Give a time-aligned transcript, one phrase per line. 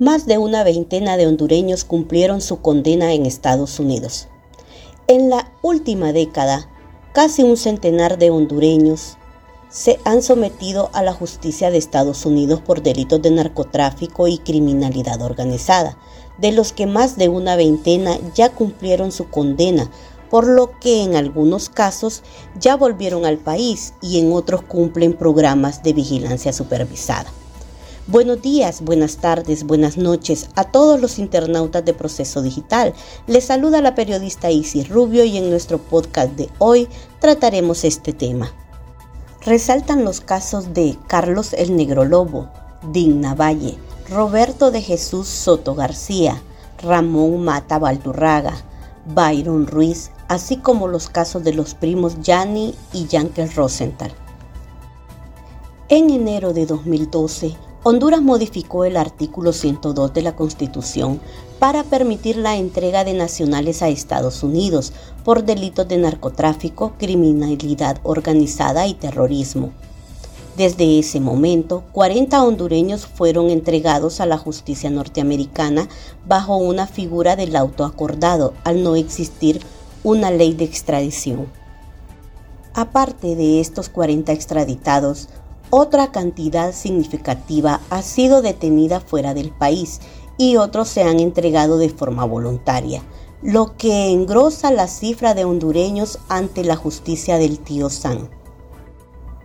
[0.00, 4.28] Más de una veintena de hondureños cumplieron su condena en Estados Unidos.
[5.08, 6.70] En la última década,
[7.12, 9.18] casi un centenar de hondureños
[9.70, 15.22] se han sometido a la justicia de Estados Unidos por delitos de narcotráfico y criminalidad
[15.22, 15.96] organizada,
[16.38, 19.88] de los que más de una veintena ya cumplieron su condena,
[20.28, 22.22] por lo que en algunos casos
[22.58, 27.32] ya volvieron al país y en otros cumplen programas de vigilancia supervisada.
[28.06, 32.92] Buenos días, buenas tardes, buenas noches a todos los internautas de Proceso Digital.
[33.28, 36.88] Les saluda la periodista Isis Rubio y en nuestro podcast de hoy
[37.20, 38.52] trataremos este tema.
[39.42, 42.50] Resaltan los casos de Carlos el Negro Lobo,
[42.92, 43.78] Digna Valle,
[44.10, 46.42] Roberto de Jesús Soto García,
[46.82, 48.52] Ramón Mata Baldurraga,
[49.06, 54.12] Byron Ruiz, así como los casos de los primos Yanni y Yankel Rosenthal.
[55.88, 61.18] En enero de 2012, Honduras modificó el artículo 102 de la Constitución
[61.58, 64.92] para permitir la entrega de nacionales a Estados Unidos
[65.24, 69.70] por delitos de narcotráfico, criminalidad organizada y terrorismo.
[70.58, 75.88] Desde ese momento, 40 hondureños fueron entregados a la justicia norteamericana
[76.26, 79.62] bajo una figura del auto acordado, al no existir
[80.04, 81.46] una ley de extradición.
[82.74, 85.28] Aparte de estos 40 extraditados,
[85.70, 90.00] otra cantidad significativa ha sido detenida fuera del país
[90.36, 93.02] y otros se han entregado de forma voluntaria,
[93.42, 98.28] lo que engrosa la cifra de hondureños ante la justicia del tío San.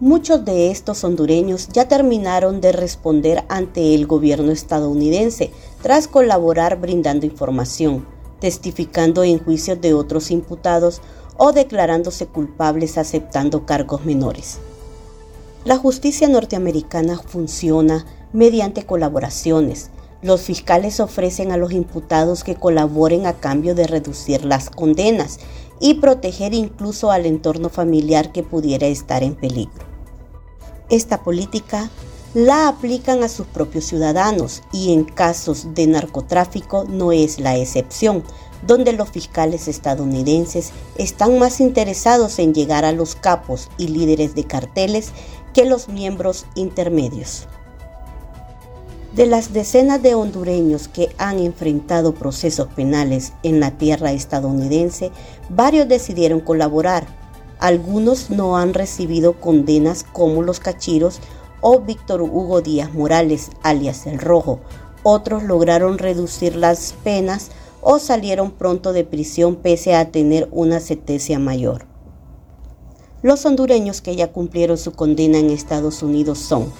[0.00, 5.50] Muchos de estos hondureños ya terminaron de responder ante el gobierno estadounidense
[5.80, 8.06] tras colaborar brindando información,
[8.40, 11.00] testificando en juicios de otros imputados
[11.36, 14.58] o declarándose culpables aceptando cargos menores.
[15.64, 19.90] La justicia norteamericana funciona mediante colaboraciones.
[20.20, 25.38] Los fiscales ofrecen a los imputados que colaboren a cambio de reducir las condenas
[25.78, 29.86] y proteger incluso al entorno familiar que pudiera estar en peligro.
[30.90, 31.90] Esta política
[32.34, 38.24] la aplican a sus propios ciudadanos y en casos de narcotráfico no es la excepción,
[38.66, 44.44] donde los fiscales estadounidenses están más interesados en llegar a los capos y líderes de
[44.44, 45.12] carteles
[45.52, 47.48] que los miembros intermedios.
[49.14, 55.10] De las decenas de hondureños que han enfrentado procesos penales en la tierra estadounidense,
[55.50, 57.06] varios decidieron colaborar.
[57.58, 61.20] Algunos no han recibido condenas como los cachiros
[61.60, 64.60] o Víctor Hugo Díaz Morales, alias El Rojo.
[65.02, 67.50] Otros lograron reducir las penas
[67.82, 71.84] o salieron pronto de prisión pese a tener una sentencia mayor.
[73.20, 76.72] Los hondureños que ya cumplieron su condena en Estados Unidos son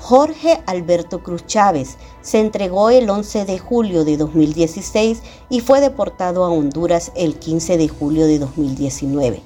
[0.00, 6.44] Jorge Alberto Cruz Chávez se entregó el 11 de julio de 2016 y fue deportado
[6.44, 9.42] a Honduras el 15 de julio de 2019.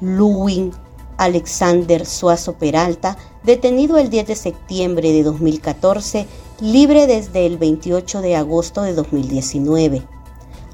[0.00, 0.72] Luwin
[1.16, 6.26] Alexander Suazo Peralta, detenido el 10 de septiembre de 2014,
[6.60, 10.02] libre desde el 28 de agosto de 2019.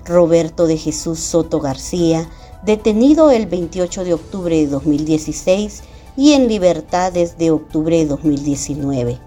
[0.06, 2.26] Roberto de Jesús Soto García,
[2.64, 5.82] detenido el 28 de octubre de 2016
[6.16, 9.18] y en libertad desde octubre de 2019.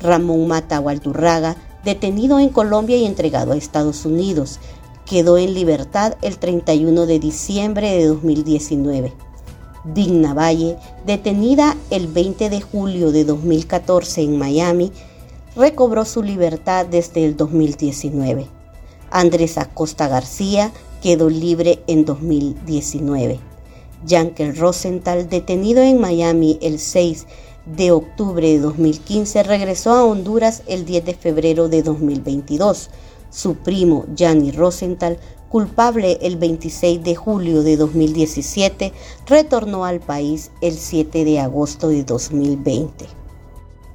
[0.00, 4.60] Ramón Mata Waldurraga, detenido en Colombia y entregado a Estados Unidos,
[5.06, 9.14] quedó en libertad el 31 de diciembre de 2019.
[9.86, 10.76] Digna Valle,
[11.06, 14.92] detenida el 20 de julio de 2014 en Miami,
[15.58, 18.46] recobró su libertad desde el 2019.
[19.10, 20.70] Andrés Acosta García,
[21.02, 23.40] quedó libre en 2019.
[24.06, 27.26] Yankel Rosenthal, detenido en Miami el 6
[27.66, 32.90] de octubre de 2015, regresó a Honduras el 10 de febrero de 2022.
[33.30, 38.92] Su primo, Yanni Rosenthal, culpable el 26 de julio de 2017,
[39.26, 43.17] retornó al país el 7 de agosto de 2020.